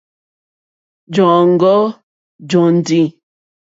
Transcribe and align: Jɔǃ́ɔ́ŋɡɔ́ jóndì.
Jɔǃ́ɔ́ŋɡɔ́ 1.13 1.81
jóndì. 2.49 3.01